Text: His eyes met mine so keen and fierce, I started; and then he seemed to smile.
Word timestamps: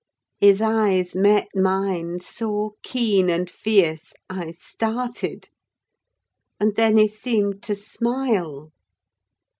His 0.39 0.63
eyes 0.63 1.13
met 1.15 1.49
mine 1.53 2.19
so 2.21 2.73
keen 2.81 3.29
and 3.29 3.47
fierce, 3.47 4.13
I 4.31 4.49
started; 4.53 5.49
and 6.59 6.75
then 6.75 6.97
he 6.97 7.07
seemed 7.07 7.61
to 7.61 7.75
smile. 7.75 8.71